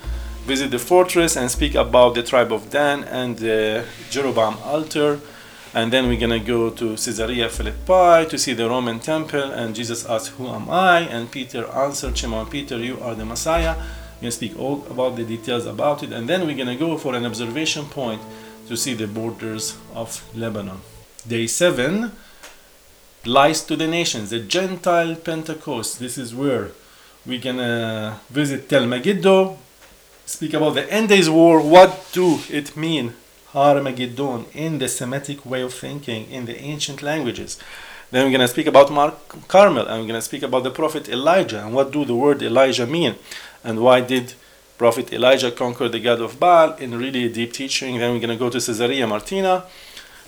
visit 0.46 0.72
the 0.72 0.80
fortress, 0.80 1.36
and 1.36 1.50
speak 1.50 1.76
about 1.76 2.16
the 2.16 2.24
tribe 2.24 2.52
of 2.52 2.70
Dan 2.70 3.04
and 3.04 3.38
the 3.38 3.86
Jeroboam 4.10 4.58
altar 4.64 5.20
and 5.74 5.92
then 5.92 6.08
we're 6.08 6.20
gonna 6.20 6.40
go 6.40 6.70
to 6.70 6.96
Caesarea 6.96 7.48
Philippi 7.50 8.30
to 8.30 8.38
see 8.38 8.54
the 8.54 8.68
Roman 8.68 9.00
temple. 9.00 9.52
And 9.52 9.74
Jesus 9.74 10.06
asked, 10.06 10.32
"Who 10.38 10.48
am 10.48 10.70
I?" 10.70 11.00
And 11.00 11.32
Peter 11.32 11.66
answered, 11.72 12.18
"Shimon 12.18 12.48
Peter, 12.48 12.78
you 12.78 13.00
are 13.02 13.16
the 13.16 13.26
Messiah." 13.26 13.76
We're 13.76 14.24
gonna 14.24 14.32
speak 14.32 14.60
all 14.60 14.86
about 14.90 15.16
the 15.16 15.24
details 15.24 15.66
about 15.66 16.04
it, 16.04 16.12
and 16.12 16.28
then 16.28 16.46
we're 16.46 16.58
gonna 16.58 16.76
go 16.76 16.98
for 16.98 17.16
an 17.16 17.26
observation 17.26 17.86
point 17.86 18.22
to 18.68 18.76
see 18.76 18.94
the 18.94 19.08
borders 19.08 19.76
of 19.96 20.22
Lebanon. 20.36 20.82
Day 21.28 21.48
seven, 21.48 22.12
lies 23.26 23.62
to 23.64 23.76
the 23.76 23.88
nations, 23.88 24.30
the 24.32 24.40
Gentile 24.40 25.16
Pentecost. 25.16 26.00
This 26.00 26.18
is 26.18 26.34
where 26.34 26.72
we're 27.26 27.42
gonna 27.42 28.18
uh, 28.18 28.34
visit 28.34 28.68
Tel 28.68 28.86
Megiddo, 28.86 29.58
speak 30.26 30.54
about 30.54 30.76
the 30.76 30.92
end 30.92 31.10
days 31.10 31.30
war. 31.30 31.62
What 31.62 32.10
do 32.14 32.40
it 32.50 32.76
mean? 32.76 33.14
Armageddon 33.54 34.46
in 34.54 34.80
the 34.80 34.88
Semitic 34.88 35.46
way 35.46 35.62
of 35.62 35.74
thinking 35.74 36.30
in 36.32 36.46
the 36.46 36.58
ancient 36.60 37.02
languages. 37.02 37.60
Then 38.10 38.32
we're 38.32 38.38
to 38.40 38.48
speak 38.48 38.68
about 38.68 38.92
Mount 38.92 39.16
Carmel 39.48 39.88
and 39.88 40.06
we're 40.06 40.14
to 40.14 40.22
speak 40.22 40.44
about 40.44 40.64
the 40.64 40.72
prophet 40.72 41.10
Elijah 41.10 41.64
and 41.64 41.74
what 41.74 41.92
do 41.92 42.06
the 42.06 42.16
word 42.16 42.42
Elijah 42.42 42.86
mean 42.86 43.16
and 43.64 43.82
why 43.82 44.02
did 44.02 44.34
prophet 44.78 45.14
Elijah 45.14 45.52
conquer 45.52 45.88
the 45.88 46.00
god 46.00 46.22
of 46.22 46.40
Baal 46.40 46.74
in 46.78 46.98
really 46.98 47.30
deep 47.30 47.54
teaching. 47.54 48.00
Then 48.00 48.14
we're 48.14 48.28
to 48.28 48.36
go 48.36 48.50
to 48.50 48.60
Caesarea 48.60 49.06
Maritima, 49.06 49.66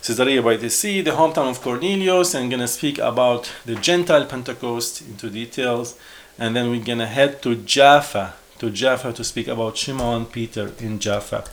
Caesarea 0.04 0.42
by 0.42 0.56
the 0.56 0.70
Sea, 0.70 1.00
the 1.00 1.12
hometown 1.12 1.50
of 1.50 1.60
Cornelius, 1.60 2.34
and 2.34 2.50
going 2.50 2.60
to 2.60 2.68
speak 2.68 2.98
about 2.98 3.50
the 3.64 3.74
Gentile 3.74 4.26
Pentecost 4.26 5.00
into 5.02 5.30
details. 5.30 5.96
And 6.38 6.54
then 6.54 6.70
we're 6.70 6.84
going 6.84 6.98
to 6.98 7.06
head 7.06 7.42
to 7.42 7.54
Jaffa, 7.56 8.34
to 8.58 8.70
Jaffa 8.70 9.12
to 9.12 9.24
speak 9.24 9.48
about 9.48 9.76
Shimon 9.76 10.26
Peter 10.26 10.72
in 10.78 10.98
Jaffa. 10.98 11.44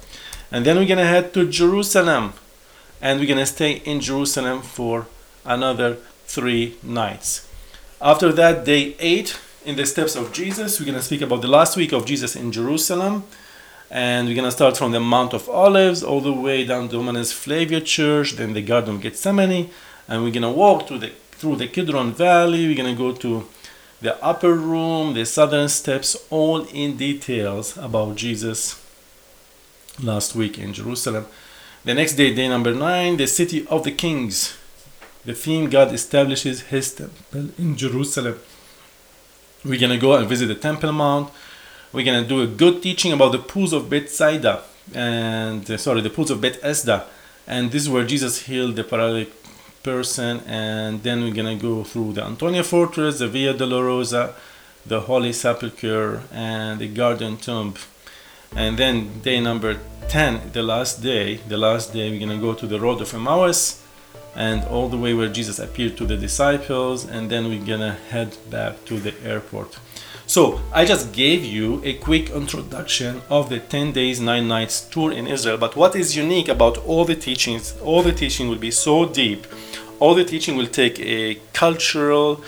And 0.51 0.65
then 0.65 0.75
we're 0.77 0.86
gonna 0.86 1.08
head 1.08 1.34
to 1.34 1.48
Jerusalem 1.48 2.34
and 3.01 3.20
we're 3.20 3.27
gonna 3.27 3.46
stay 3.46 3.81
in 3.86 4.01
Jerusalem 4.01 4.62
for 4.62 5.08
another 5.46 5.98
three 6.25 6.75
nights. 6.84 7.48
After 8.01 8.34
that, 8.34 8.65
day 8.65 8.96
eight 9.00 9.39
in 9.65 9.77
the 9.77 9.86
steps 9.86 10.15
of 10.15 10.34
Jesus, 10.34 10.79
we're 10.79 10.88
gonna 10.88 11.01
speak 11.01 11.22
about 11.22 11.41
the 11.41 11.48
last 11.48 11.77
week 11.77 11.93
of 11.93 12.05
Jesus 12.05 12.36
in 12.36 12.51
Jerusalem. 12.51 13.24
And 13.93 14.29
we're 14.29 14.38
gonna 14.38 14.51
start 14.51 14.77
from 14.77 14.93
the 14.93 15.01
Mount 15.01 15.33
of 15.33 15.50
Olives 15.50 16.01
all 16.01 16.21
the 16.21 16.31
way 16.31 16.63
down 16.63 16.88
to 16.88 16.95
Dominus 16.95 17.33
Flevit 17.33 17.86
Church, 17.86 18.38
then 18.38 18.53
the 18.53 18.62
Garden 18.62 18.95
of 18.95 19.01
Gethsemane, 19.01 19.69
and 20.07 20.24
we're 20.24 20.31
gonna 20.31 20.50
walk 20.50 20.88
through 20.88 21.00
the 21.00 21.12
through 21.31 21.57
the 21.57 21.67
Kidron 21.67 22.13
Valley. 22.13 22.67
We're 22.67 22.77
gonna 22.77 22.95
go 22.95 23.12
to 23.12 23.45
the 24.00 24.15
upper 24.24 24.53
room, 24.53 25.13
the 25.13 25.25
southern 25.25 25.67
steps, 25.67 26.15
all 26.29 26.63
in 26.67 26.95
details 26.95 27.75
about 27.75 28.15
Jesus 28.15 28.81
last 30.01 30.36
week 30.36 30.57
in 30.57 30.71
Jerusalem. 30.71 31.25
The 31.83 31.93
next 31.93 32.13
day, 32.13 32.33
day 32.33 32.48
number 32.48 32.74
nine, 32.74 33.17
the 33.17 33.27
city 33.27 33.67
of 33.67 33.83
the 33.83 33.91
kings. 33.91 34.55
The 35.25 35.33
theme 35.33 35.69
God 35.69 35.93
establishes 35.93 36.62
his 36.62 36.93
temple 36.93 37.50
in 37.57 37.75
Jerusalem. 37.75 38.39
We're 39.65 39.81
gonna 39.81 39.98
go 39.98 40.15
and 40.15 40.29
visit 40.29 40.48
the 40.48 40.55
Temple 40.55 40.93
Mount. 40.93 41.29
We're 41.93 42.05
gonna 42.05 42.27
do 42.27 42.41
a 42.41 42.48
good 42.48 42.81
teaching 42.81 43.12
about 43.12 43.31
the 43.31 43.39
pools 43.39 43.74
of 43.74 43.89
Bethsaida 43.89 44.63
and 44.93 45.69
uh, 45.69 45.77
sorry, 45.77 46.01
the 46.01 46.10
pools 46.10 46.31
of 46.31 46.41
Bethesda. 46.41 47.05
And 47.48 47.71
this 47.71 47.83
is 47.83 47.89
where 47.89 48.05
Jesus 48.05 48.43
healed 48.43 48.75
the 48.75 48.83
paralytic 48.83 49.31
person. 49.83 50.41
And 50.45 51.03
then 51.03 51.24
we're 51.24 51.33
gonna 51.33 51.55
go 51.55 51.83
through 51.83 52.13
the 52.13 52.24
Antonia 52.24 52.63
Fortress, 52.63 53.19
the 53.19 53.27
Via 53.27 53.53
Dolorosa, 53.53 54.33
the 54.86 55.01
Holy 55.01 55.33
Sepulchre, 55.33 56.24
and 56.31 56.79
the 56.79 56.88
Garden 56.88 57.38
Tomb 57.38 57.75
and 58.55 58.77
then 58.77 59.21
day 59.21 59.39
number 59.39 59.79
10 60.10 60.51
the 60.51 60.62
last 60.62 61.01
day 61.01 61.36
the 61.48 61.57
last 61.57 61.93
day 61.93 62.10
we're 62.10 62.19
going 62.19 62.38
to 62.38 62.45
go 62.45 62.53
to 62.53 62.67
the 62.67 62.79
road 62.79 63.00
of 63.01 63.13
emmaus 63.13 63.81
and 64.36 64.63
all 64.65 64.89
the 64.89 64.98
way 64.98 65.13
where 65.13 65.29
jesus 65.29 65.57
appeared 65.57 65.95
to 65.95 66.05
the 66.05 66.17
disciples 66.17 67.05
and 67.05 67.29
then 67.29 67.48
we're 67.48 67.65
going 67.65 67.79
to 67.79 67.93
head 68.10 68.36
back 68.50 68.83
to 68.83 69.00
the 69.00 69.13
airport 69.24 69.79
so 70.31 70.61
i 70.71 70.85
just 70.85 71.11
gave 71.11 71.43
you 71.43 71.81
a 71.83 71.93
quick 71.95 72.29
introduction 72.29 73.21
of 73.29 73.50
the 73.50 73.59
10 73.59 73.91
days 73.91 74.21
9 74.21 74.47
nights 74.47 74.79
tour 74.79 75.11
in 75.11 75.27
israel 75.27 75.57
but 75.57 75.75
what 75.75 75.93
is 75.93 76.15
unique 76.15 76.47
about 76.47 76.77
all 76.85 77.03
the 77.03 77.15
teachings 77.15 77.75
all 77.81 78.01
the 78.01 78.13
teaching 78.13 78.47
will 78.47 78.63
be 78.69 78.71
so 78.71 79.05
deep. 79.05 79.45
All 80.00 80.15
the 80.15 80.23
teaching 80.23 80.55
will 80.57 80.71
take 80.81 81.00
a 81.00 81.35
cultural 81.53 82.41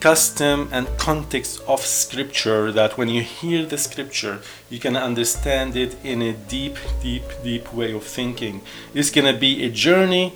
custom 0.00 0.68
and 0.70 0.86
context 0.98 1.62
of 1.66 1.80
scripture 1.80 2.72
that 2.72 2.98
when 2.98 3.08
you 3.08 3.22
hear 3.22 3.64
the 3.64 3.78
scripture 3.78 4.40
you 4.68 4.78
can 4.78 4.96
understand 4.96 5.76
it 5.76 5.96
in 6.04 6.20
a 6.20 6.32
deep 6.32 6.76
deep 7.00 7.22
deep 7.44 7.72
way 7.72 7.92
of 7.94 8.02
thinking. 8.04 8.60
It's 8.92 9.10
going 9.10 9.32
to 9.32 9.38
be 9.38 9.64
a 9.64 9.70
journey 9.70 10.34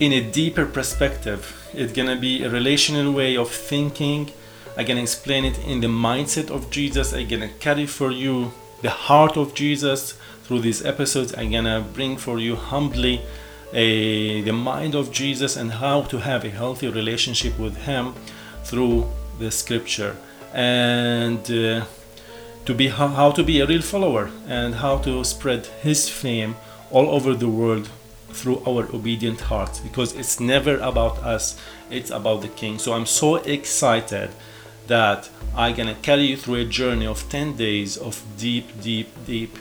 in 0.00 0.12
a 0.12 0.22
deeper 0.40 0.66
perspective. 0.66 1.40
It's 1.72 1.92
going 1.92 2.08
to 2.08 2.20
be 2.28 2.42
a 2.42 2.50
relational 2.50 3.12
way 3.12 3.36
of 3.36 3.48
thinking 3.50 4.32
i 4.76 4.84
can 4.84 4.98
explain 4.98 5.44
it 5.44 5.58
in 5.66 5.80
the 5.80 5.86
mindset 5.86 6.50
of 6.50 6.70
jesus. 6.70 7.12
I'm 7.12 7.28
to 7.28 7.48
carry 7.58 7.86
for 7.86 8.10
you 8.10 8.52
the 8.82 8.90
heart 8.90 9.36
of 9.36 9.54
jesus 9.54 10.14
through 10.50 10.60
these 10.60 10.84
episodes. 10.84 11.32
I'm 11.38 11.52
to 11.52 11.84
bring 11.94 12.16
for 12.16 12.40
you 12.40 12.56
humbly 12.56 13.20
a, 13.72 14.40
the 14.40 14.52
mind 14.52 14.96
of 14.96 15.12
Jesus 15.12 15.56
and 15.56 15.70
how 15.70 16.02
to 16.02 16.18
have 16.18 16.44
a 16.44 16.50
healthy 16.50 16.88
relationship 16.88 17.56
with 17.56 17.76
Him 17.76 18.14
through 18.64 19.08
the 19.38 19.52
Scripture, 19.52 20.16
and 20.52 21.38
uh, 21.52 21.84
to 22.64 22.74
be 22.74 22.88
how, 22.88 23.06
how 23.06 23.30
to 23.30 23.44
be 23.44 23.60
a 23.60 23.66
real 23.66 23.80
follower 23.80 24.28
and 24.48 24.74
how 24.74 24.98
to 24.98 25.22
spread 25.22 25.66
His 25.82 26.08
fame 26.08 26.56
all 26.90 27.08
over 27.10 27.34
the 27.34 27.48
world 27.48 27.88
through 28.30 28.60
our 28.66 28.92
obedient 28.92 29.42
hearts. 29.42 29.78
Because 29.78 30.14
it's 30.14 30.40
never 30.40 30.78
about 30.78 31.18
us 31.18 31.60
it's 31.90 32.10
about 32.10 32.42
the 32.42 32.48
king. 32.48 32.78
So 32.78 32.92
i'm 32.92 33.06
so 33.06 33.36
excited 33.36 34.30
that 34.94 35.30
i'm 35.56 35.74
gonna 35.78 35.98
carry 36.08 36.24
you 36.30 36.36
through 36.36 36.58
a 36.66 36.68
journey 36.80 37.06
of 37.06 37.18
10 37.28 37.56
days 37.56 37.96
of 37.96 38.22
deep 38.38 38.66
deep 38.80 39.08
deep 39.26 39.52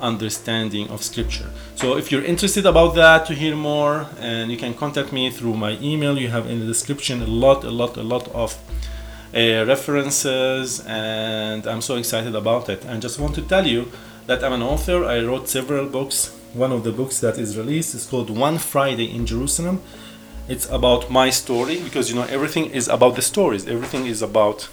understanding 0.00 0.88
of 0.88 1.02
scripture. 1.02 1.50
So 1.76 1.96
if 1.96 2.10
you're 2.10 2.24
interested 2.24 2.66
about 2.66 2.94
that 2.94 3.26
to 3.26 3.34
hear 3.34 3.56
more 3.56 4.06
and 4.18 4.50
you 4.50 4.56
can 4.56 4.74
contact 4.74 5.12
me 5.12 5.30
through 5.30 5.54
my 5.54 5.72
email. 5.80 6.18
You 6.18 6.28
have 6.28 6.46
in 6.46 6.60
the 6.60 6.66
description 6.66 7.22
a 7.22 7.26
lot 7.26 7.64
a 7.64 7.70
lot 7.70 7.96
a 7.96 8.02
lot 8.02 8.28
of 8.28 8.56
uh, 9.34 9.64
references 9.66 10.80
and 10.86 11.66
i'm 11.66 11.82
so 11.82 11.96
excited 11.96 12.34
about 12.34 12.68
it. 12.68 12.84
And 12.84 13.02
just 13.02 13.18
want 13.18 13.34
to 13.36 13.42
tell 13.42 13.66
you 13.66 13.90
that 14.26 14.42
i'm 14.44 14.52
an 14.52 14.62
author. 14.62 15.04
I 15.04 15.20
wrote 15.20 15.48
several 15.48 15.86
books. 15.86 16.34
One 16.54 16.72
of 16.72 16.82
the 16.82 16.92
books 16.92 17.20
that 17.20 17.38
is 17.38 17.58
released 17.58 17.94
is 17.94 18.06
called 18.06 18.30
One 18.30 18.58
Friday 18.58 19.14
in 19.14 19.26
Jerusalem. 19.26 19.82
It's 20.48 20.66
about 20.70 21.10
my 21.10 21.28
story 21.28 21.78
because 21.82 22.08
you 22.08 22.16
know 22.16 22.22
everything 22.22 22.70
is 22.70 22.88
about 22.88 23.16
the 23.16 23.22
stories. 23.22 23.66
Everything 23.68 24.06
is 24.06 24.22
about 24.22 24.68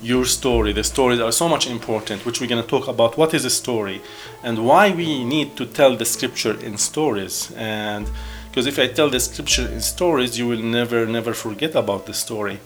your 0.00 0.24
story. 0.24 0.72
The 0.72 0.84
stories 0.84 1.18
are 1.18 1.32
so 1.32 1.48
much 1.48 1.68
important, 1.68 2.24
which 2.24 2.40
we're 2.40 2.46
going 2.46 2.62
to 2.62 2.68
talk 2.68 2.86
about. 2.86 3.18
What 3.18 3.34
is 3.34 3.44
a 3.44 3.50
story, 3.50 4.00
and 4.44 4.64
why 4.64 4.90
we 4.90 5.24
need 5.24 5.56
to 5.56 5.66
tell 5.66 5.96
the 5.96 6.04
scripture 6.04 6.56
in 6.60 6.78
stories. 6.78 7.52
And 7.56 8.08
because 8.48 8.66
if 8.66 8.78
I 8.78 8.86
tell 8.86 9.10
the 9.10 9.18
scripture 9.18 9.66
in 9.66 9.80
stories, 9.80 10.38
you 10.38 10.46
will 10.46 10.62
never, 10.62 11.06
never 11.06 11.34
forget 11.34 11.74
about 11.74 12.06
the 12.06 12.14
story. 12.14 12.60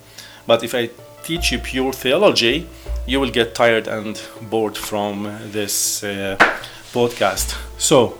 But 0.45 0.63
if 0.63 0.75
I 0.75 0.91
teach 1.23 1.51
you 1.51 1.57
pure 1.57 1.93
theology, 1.93 2.67
you 3.07 3.19
will 3.19 3.31
get 3.31 3.55
tired 3.55 3.87
and 3.87 4.21
bored 4.51 4.77
from 4.77 5.23
this 5.51 6.03
uh, 6.03 6.37
podcast. 6.93 7.57
So, 7.79 8.19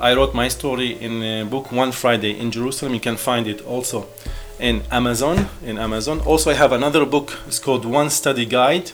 I 0.00 0.12
wrote 0.14 0.34
my 0.34 0.48
story 0.48 0.92
in 1.00 1.22
a 1.22 1.44
book 1.44 1.70
One 1.70 1.92
Friday 1.92 2.38
in 2.38 2.50
Jerusalem. 2.50 2.94
You 2.94 3.00
can 3.00 3.16
find 3.16 3.46
it 3.46 3.64
also 3.64 4.08
in 4.58 4.82
Amazon. 4.90 5.48
In 5.64 5.78
Amazon. 5.78 6.20
Also, 6.20 6.50
I 6.50 6.54
have 6.54 6.72
another 6.72 7.06
book. 7.06 7.38
It's 7.46 7.60
called 7.60 7.84
One 7.84 8.10
Study 8.10 8.44
Guide 8.44 8.90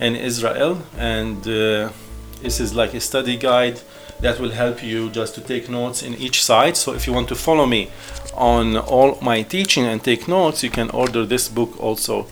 in 0.00 0.16
Israel, 0.16 0.82
and 0.96 1.46
uh, 1.46 1.90
this 2.40 2.58
is 2.58 2.74
like 2.74 2.94
a 2.94 3.00
study 3.00 3.36
guide 3.36 3.80
that 4.20 4.40
will 4.40 4.50
help 4.50 4.82
you 4.82 5.10
just 5.10 5.34
to 5.34 5.42
take 5.42 5.68
notes 5.68 6.02
in 6.02 6.14
each 6.14 6.42
side. 6.42 6.78
So, 6.78 6.94
if 6.94 7.06
you 7.06 7.12
want 7.12 7.28
to 7.28 7.34
follow 7.34 7.66
me 7.66 7.90
on 8.34 8.78
all 8.78 9.18
my 9.20 9.42
teaching 9.42 9.84
and 9.84 10.02
take 10.02 10.26
notes, 10.26 10.62
you 10.62 10.70
can 10.70 10.88
order 10.90 11.26
this 11.26 11.50
book 11.50 11.78
also 11.78 12.22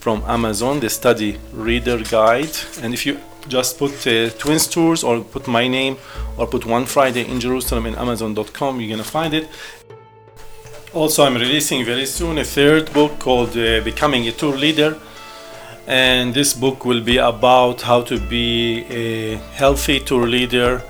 from 0.00 0.22
Amazon, 0.26 0.80
the 0.80 0.88
study 0.88 1.38
reader 1.52 1.98
guide. 1.98 2.56
And 2.80 2.94
if 2.94 3.04
you 3.04 3.20
just 3.48 3.78
put 3.78 4.06
uh, 4.06 4.30
Twins 4.30 4.66
Tours 4.66 5.04
or 5.04 5.20
put 5.20 5.46
my 5.46 5.68
name 5.68 5.96
or 6.36 6.46
put 6.46 6.66
One 6.66 6.86
Friday 6.86 7.28
in 7.28 7.40
Jerusalem 7.40 7.86
in 7.86 7.94
Amazon.com, 7.94 8.80
you're 8.80 8.90
gonna 8.90 9.04
find 9.04 9.34
it. 9.34 9.48
Also, 10.92 11.24
I'm 11.24 11.34
releasing 11.34 11.84
very 11.84 12.06
soon 12.06 12.38
a 12.38 12.44
third 12.44 12.92
book 12.92 13.18
called 13.18 13.56
uh, 13.56 13.80
Becoming 13.82 14.28
a 14.28 14.32
Tour 14.32 14.56
Leader. 14.56 14.98
And 15.86 16.32
this 16.32 16.54
book 16.54 16.84
will 16.84 17.02
be 17.02 17.18
about 17.18 17.82
how 17.82 18.02
to 18.02 18.18
be 18.18 18.84
a 18.88 19.36
healthy 19.36 20.00
tour 20.00 20.26
leader 20.26 20.82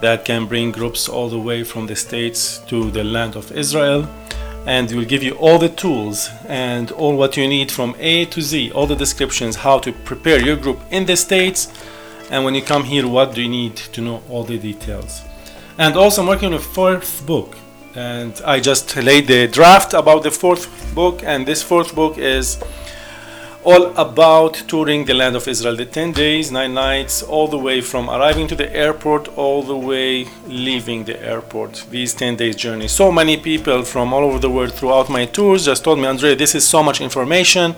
that 0.00 0.24
can 0.24 0.46
bring 0.46 0.72
groups 0.72 1.08
all 1.08 1.28
the 1.28 1.38
way 1.38 1.62
from 1.62 1.86
the 1.86 1.94
States 1.94 2.58
to 2.66 2.90
the 2.90 3.04
land 3.04 3.36
of 3.36 3.52
Israel 3.52 4.08
and 4.66 4.90
will 4.92 5.04
give 5.04 5.22
you 5.22 5.32
all 5.34 5.58
the 5.58 5.68
tools 5.68 6.28
and 6.46 6.90
all 6.92 7.16
what 7.16 7.36
you 7.36 7.46
need 7.46 7.70
from 7.70 7.94
A 7.98 8.24
to 8.26 8.42
Z, 8.42 8.72
all 8.72 8.86
the 8.86 8.96
descriptions, 8.96 9.56
how 9.56 9.78
to 9.78 9.92
prepare 9.92 10.40
your 10.44 10.56
group 10.56 10.80
in 10.90 11.06
the 11.06 11.16
States, 11.16 11.68
and 12.30 12.44
when 12.44 12.54
you 12.54 12.62
come 12.62 12.84
here, 12.84 13.06
what 13.06 13.34
do 13.34 13.42
you 13.42 13.48
need 13.48 13.76
to 13.76 14.00
know 14.00 14.22
all 14.30 14.44
the 14.44 14.58
details. 14.58 15.22
And 15.78 15.96
also, 15.96 16.22
I'm 16.22 16.28
working 16.28 16.48
on 16.48 16.54
a 16.54 16.58
fourth 16.58 17.26
book, 17.26 17.56
and 17.94 18.40
I 18.44 18.60
just 18.60 18.96
laid 18.96 19.26
the 19.26 19.48
draft 19.48 19.94
about 19.94 20.22
the 20.22 20.30
fourth 20.30 20.94
book, 20.94 21.22
and 21.24 21.46
this 21.46 21.62
fourth 21.62 21.94
book 21.94 22.18
is 22.18 22.62
all 23.62 23.88
about 23.98 24.54
touring 24.68 25.04
the 25.04 25.12
land 25.12 25.36
of 25.36 25.46
Israel, 25.46 25.76
the 25.76 25.84
10 25.84 26.12
days, 26.12 26.50
9 26.50 26.72
nights, 26.72 27.22
all 27.22 27.46
the 27.46 27.58
way 27.58 27.82
from 27.82 28.08
arriving 28.08 28.46
to 28.48 28.54
the 28.54 28.74
airport, 28.74 29.28
all 29.36 29.62
the 29.62 29.76
way 29.76 30.26
leaving 30.46 31.04
the 31.04 31.22
airport, 31.22 31.84
these 31.90 32.14
10 32.14 32.36
days 32.36 32.56
journey. 32.56 32.88
So 32.88 33.12
many 33.12 33.36
people 33.36 33.82
from 33.82 34.14
all 34.14 34.24
over 34.24 34.38
the 34.38 34.48
world 34.48 34.72
throughout 34.72 35.10
my 35.10 35.26
tours 35.26 35.66
just 35.66 35.84
told 35.84 35.98
me, 35.98 36.06
Andre, 36.06 36.34
this 36.34 36.54
is 36.54 36.66
so 36.66 36.82
much 36.82 37.02
information. 37.02 37.74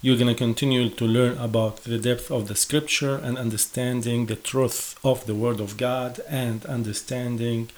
you're 0.02 0.18
going 0.18 0.28
to 0.28 0.36
continue 0.36 0.90
to 0.90 1.06
learn 1.06 1.38
about 1.38 1.78
the 1.84 1.98
depth 1.98 2.30
of 2.32 2.48
the 2.48 2.56
scripture 2.56 3.16
and 3.16 3.38
understanding 3.38 4.26
the 4.26 4.36
truth 4.36 4.98
of 5.04 5.26
the 5.26 5.36
word 5.36 5.60
of 5.60 5.78
God 5.78 6.20
and 6.30 6.66
understanding 6.66 7.70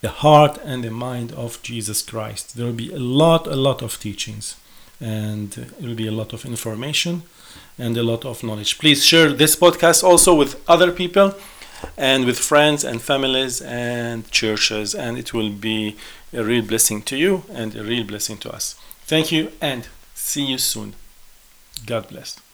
the 0.00 0.08
heart 0.08 0.58
and 0.64 0.82
the 0.82 0.90
mind 0.90 1.32
of 1.32 1.62
Jesus 1.62 2.02
Christ. 2.02 2.56
There 2.56 2.66
will 2.66 2.72
be 2.72 2.92
a 2.92 2.98
lot, 2.98 3.46
a 3.46 3.56
lot 3.56 3.82
of 3.82 4.00
teachings 4.00 4.56
and 5.00 5.56
it 5.56 5.80
will 5.80 5.94
be 5.94 6.06
a 6.06 6.12
lot 6.12 6.32
of 6.32 6.44
information 6.44 7.22
and 7.78 7.96
a 7.96 8.02
lot 8.02 8.24
of 8.24 8.42
knowledge. 8.42 8.78
Please 8.78 9.04
share 9.04 9.32
this 9.32 9.56
podcast 9.56 10.04
also 10.04 10.34
with 10.34 10.62
other 10.68 10.92
people 10.92 11.34
and 11.96 12.26
with 12.26 12.38
friends 12.38 12.84
and 12.84 13.00
families 13.00 13.62
and 13.62 14.30
churches, 14.30 14.94
and 14.94 15.16
it 15.16 15.32
will 15.32 15.50
be 15.50 15.96
a 16.32 16.44
real 16.44 16.62
blessing 16.62 17.00
to 17.02 17.16
you 17.16 17.44
and 17.50 17.74
a 17.74 17.82
real 17.82 18.04
blessing 18.04 18.36
to 18.36 18.52
us. 18.52 18.74
Thank 19.02 19.32
you 19.32 19.52
and 19.62 19.88
see 20.14 20.44
you 20.44 20.58
soon. 20.58 20.99
God 21.86 22.08
bless. 22.08 22.49